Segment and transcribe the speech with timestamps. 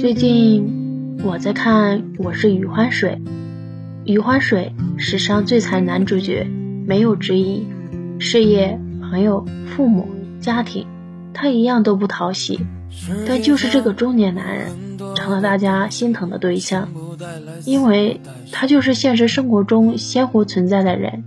[0.00, 3.20] 最近我在看《我是余欢水》，
[4.06, 6.46] 余欢水史上最惨男主角，
[6.86, 7.66] 没有之一。
[8.18, 10.08] 事业、朋友、父母、
[10.40, 10.86] 家庭，
[11.34, 12.60] 他一样都不讨喜。
[13.28, 14.70] 但就是这个中年男人，
[15.14, 16.88] 成了大家心疼的对象，
[17.66, 21.24] 因为他就是现实生活中鲜活存在的人。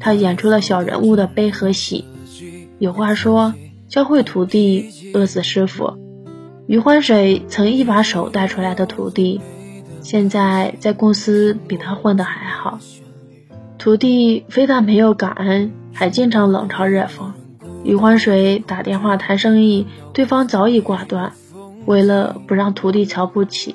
[0.00, 2.04] 他演出了小人物的悲和喜。
[2.80, 3.54] 有话说：
[3.86, 6.07] 教会徒弟，饿死师傅。
[6.68, 9.40] 余欢水曾一把手带出来的徒弟，
[10.02, 12.78] 现在在公司比他混得还好。
[13.78, 17.32] 徒弟非但没有感恩，还经常冷嘲热讽。
[17.84, 21.32] 余欢水打电话谈生意，对方早已挂断。
[21.86, 23.74] 为了不让徒弟瞧不起，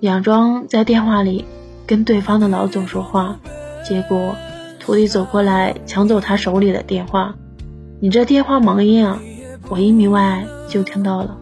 [0.00, 1.44] 佯装在电话里
[1.84, 3.40] 跟对方的老总说话，
[3.84, 4.36] 结果
[4.78, 7.34] 徒弟走过来抢走他手里的电话。
[7.98, 9.18] 你这电话忙音啊，
[9.68, 11.38] 我一米外就听到了。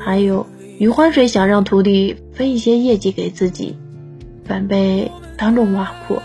[0.00, 0.46] 还有
[0.78, 3.76] 余欢水想让徒弟分一些业绩给自己，
[4.44, 6.16] 反被当众挖苦。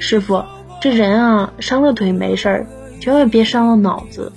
[0.00, 0.42] 师傅，
[0.80, 2.66] 这人啊，伤了腿没事儿，
[2.98, 4.32] 千万别伤了脑子。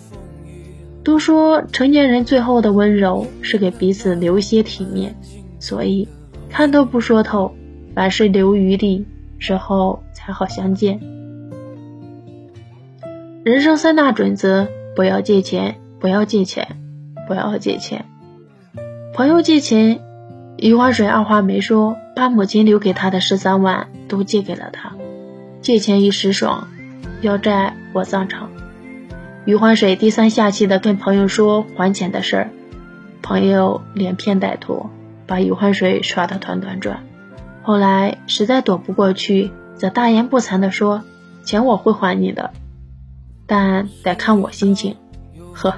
[1.04, 5.16] 都说成年人最后的温柔是给彼此留些体面，
[5.60, 6.08] 所以
[6.50, 7.54] 看透不说透，
[7.96, 9.06] 凡事留余地，
[9.40, 11.00] 之后才好相见。
[13.44, 16.78] 人生三大准则：不要借钱，不要借钱，
[17.28, 18.06] 不要借钱。
[19.14, 20.00] 朋友借钱，
[20.58, 24.94] 余欢水二话没说，把母亲留给他的十三万都借给了他。
[25.62, 26.68] 借钱一时爽，
[27.22, 28.50] 要债火葬场。
[29.46, 32.50] 余欢水低三下气的跟朋友说还钱的事儿，
[33.22, 34.90] 朋友连骗带拖，
[35.28, 37.04] 把余欢水耍得团团转。
[37.62, 41.04] 后来实在躲不过去，则大言不惭的说
[41.46, 42.50] ：“钱我会还你的，
[43.46, 44.96] 但得看我心情。”
[45.54, 45.76] 呵，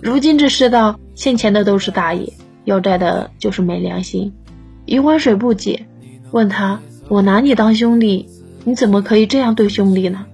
[0.00, 2.32] 如今这世道，欠钱的都是大爷。
[2.68, 4.34] 要债的就是没良心。
[4.84, 5.86] 余欢水不解，
[6.32, 8.28] 问他：“我拿你当兄弟，
[8.64, 10.26] 你怎么可以这样对兄弟呢？”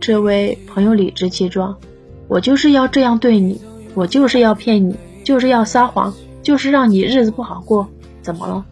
[0.00, 1.76] 这位朋友理直气壮
[2.28, 3.60] ：“我就是要这样对你，
[3.92, 7.88] 我就是要骗你，就是要撒谎，就是让你日子不好过，
[8.22, 8.64] 怎么了？”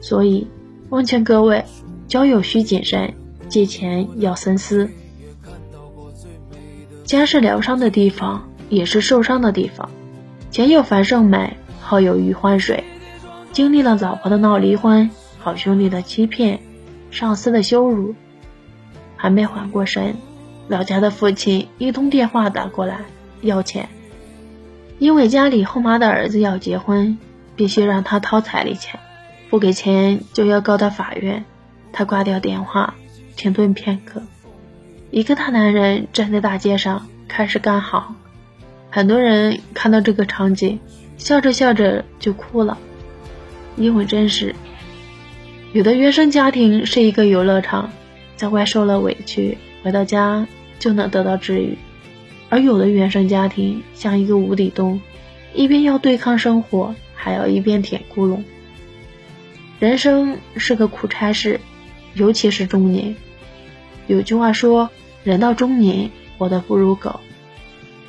[0.00, 0.46] 所以，
[0.88, 1.64] 奉劝各位，
[2.06, 3.12] 交友需谨慎，
[3.48, 4.88] 借钱要深思。
[7.04, 9.90] 家是疗伤的地方，也是受伤的地方。
[10.52, 11.56] 前有樊胜美。
[11.88, 12.84] 后有余欢水，
[13.50, 16.60] 经历了老婆的闹离婚、好兄弟的欺骗、
[17.10, 18.14] 上司的羞辱，
[19.16, 20.16] 还没缓过神，
[20.68, 23.00] 老家的父亲一通电话打过来
[23.40, 23.88] 要钱，
[24.98, 27.16] 因为家里后妈的儿子要结婚，
[27.56, 29.00] 必须让他掏彩礼钱，
[29.48, 31.46] 不给钱就要告到法院。
[31.90, 32.92] 他挂掉电话，
[33.34, 34.22] 停顿片刻，
[35.10, 38.14] 一个大男人站在大街上开始干嚎，
[38.90, 40.78] 很多人看到这个场景。
[41.18, 42.78] 笑着笑着就哭了，
[43.76, 44.54] 因为真实。
[45.74, 47.90] 有的原生家庭是一个游乐场，
[48.36, 51.76] 在外受了委屈，回到家就能得到治愈；
[52.48, 55.02] 而有的原生家庭像一个无底洞，
[55.52, 58.44] 一边要对抗生活，还要一边填窟窿。
[59.78, 61.60] 人生是个苦差事，
[62.14, 63.14] 尤其是中年。
[64.06, 64.88] 有句话说
[65.22, 67.20] ：“人到中年，活得不如狗。”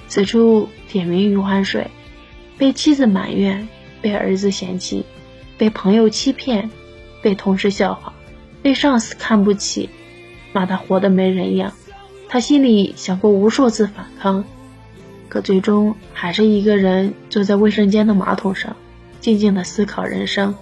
[0.07, 1.87] 此处点名余欢水。
[2.59, 3.69] 被妻子埋怨，
[4.01, 5.05] 被儿子嫌弃，
[5.57, 6.69] 被朋友欺骗，
[7.23, 8.13] 被同事笑话，
[8.61, 9.89] 被上司看不起，
[10.51, 11.71] 骂他活得没人样。
[12.27, 14.43] 他心里想过无数次反抗，
[15.29, 18.75] 可最终还是一个人坐在卫生间的马桶上，
[19.21, 20.53] 静静的思考人生。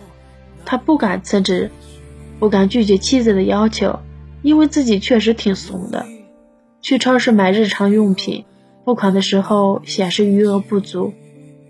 [0.66, 1.72] 他不敢辞职，
[2.38, 4.00] 不敢拒绝妻子的要求，
[4.44, 6.06] 因为自己确实挺怂的。
[6.80, 8.46] 去超市买日常用品，
[8.86, 11.16] 付款的时候显示余额不足。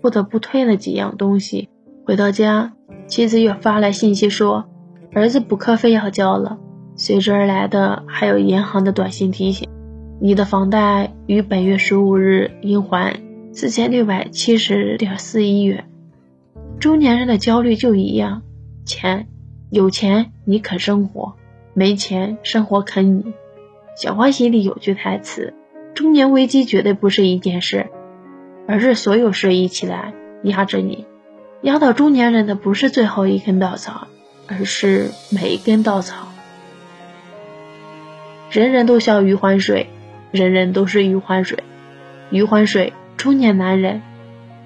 [0.00, 1.68] 不得不退了几样东西。
[2.04, 2.72] 回到家，
[3.06, 4.64] 妻子又发来信息说，
[5.12, 6.58] 儿子补课费要交了。
[6.96, 9.68] 随之而来的还有银行的短信提醒：
[10.20, 13.20] 你的房贷于本月十五日应还
[13.52, 15.84] 四千六百七十点四一元。
[16.80, 18.42] 中年人的焦虑就一样，
[18.84, 19.28] 钱
[19.70, 21.34] 有钱你肯生活，
[21.74, 23.32] 没钱生活啃你。
[23.96, 25.54] 小欢喜里有句台词：
[25.94, 27.90] 中年危机绝对不是一件事。
[28.68, 30.12] 而是所有事一起来
[30.42, 31.06] 压着你，
[31.62, 34.08] 压倒中年人的不是最后一根稻草，
[34.46, 36.28] 而是每一根稻草。
[38.50, 39.88] 人人都笑余欢水，
[40.32, 41.64] 人人都是余欢水。
[42.30, 44.02] 余欢水，中年男人，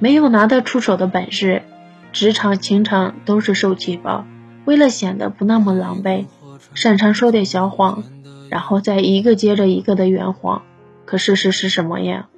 [0.00, 1.62] 没有拿得出手的本事，
[2.10, 4.26] 职场情场都是受气包。
[4.64, 6.26] 为了显得不那么狼狈，
[6.74, 8.02] 擅长说点小谎，
[8.50, 10.62] 然后再一个接着一个的圆谎。
[11.04, 12.28] 可事实是什么呀？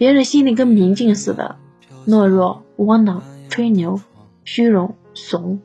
[0.00, 1.56] 别人心里跟明镜似的，
[2.06, 4.00] 懦弱、窝囊、吹牛，
[4.44, 5.60] 虚荣、怂、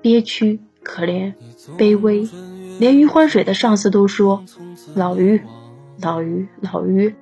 [0.00, 1.34] 憋屈、可怜、
[1.76, 2.28] 卑微，
[2.78, 4.44] 连余欢水的上司都说
[4.94, 5.42] ：“老于，
[6.00, 7.16] 老于，老于，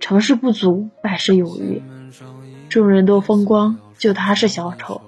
[0.00, 1.82] 成事不足，败事有余。”
[2.70, 5.02] 众人都风光，就他是小丑，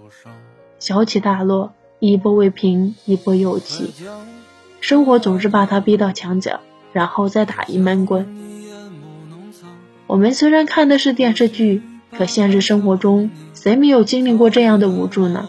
[0.79, 3.95] 小起大落，一波未平，一波又起，
[4.83, 6.61] 生活总是把他逼到墙角，
[6.93, 8.37] 然后再打一闷棍。
[10.07, 11.83] 我们虽然看的是电视剧，
[12.17, 15.49] 可现实生活中，谁没有经历过这样的无助呢？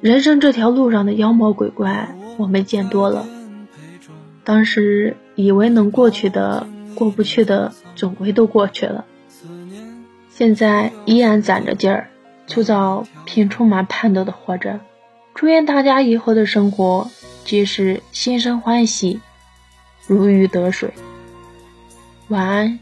[0.00, 3.26] 人生这条路上的妖魔鬼怪，我们见多了。
[4.44, 9.04] 当时以为能过去的，过不去的，总归都过去了。
[10.30, 12.08] 现在依然攒着劲儿，
[12.46, 14.78] 粗糙并充满盼头的活着。
[15.34, 17.10] 祝愿大家以后的生活
[17.44, 19.20] 皆是心生欢喜，
[20.06, 20.94] 如鱼得水。
[22.28, 22.78] 晚安，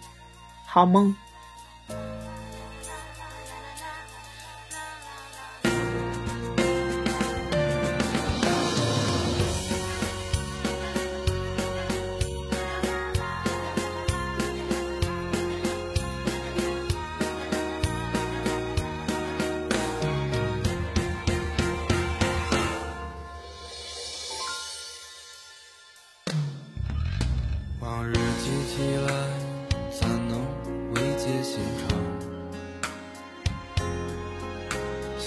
[0.75, 1.15] 好梦。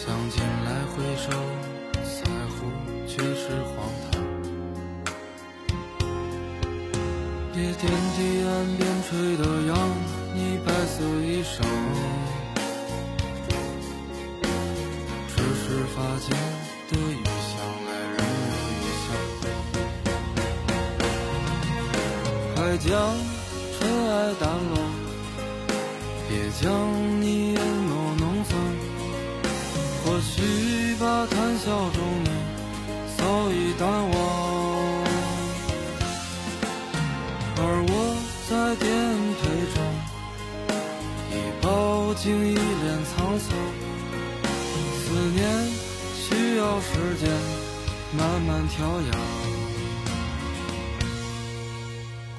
[0.07, 1.27] 想起来回首，
[2.01, 2.55] 在乎
[3.05, 3.75] 却是荒
[4.09, 4.15] 唐。
[7.53, 8.17] 别惦记
[8.47, 9.77] 岸边吹的杨，
[10.33, 11.59] 你白色衣裳，
[15.27, 16.25] 只是发间
[16.89, 17.51] 的雨香。
[22.55, 22.87] 快将
[23.77, 24.73] 尘埃掸落，
[26.29, 26.31] 别
[26.61, 26.65] 将
[31.29, 32.29] 谈笑中你
[33.17, 34.15] 早已淡忘，
[37.57, 37.91] 而我
[38.49, 38.85] 在颠
[39.39, 39.41] 沛
[39.73, 39.75] 中
[41.31, 41.65] 已饱
[42.15, 42.65] 经一脸
[43.05, 43.47] 沧桑。
[44.99, 45.39] 思念
[46.15, 46.25] 需
[46.57, 47.29] 要时间
[48.17, 49.11] 慢慢调养。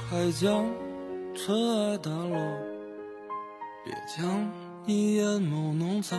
[0.09, 0.65] 快将
[1.35, 2.37] 尘埃掸落，
[3.85, 4.17] 别将
[4.87, 6.19] 你眼眸弄脏。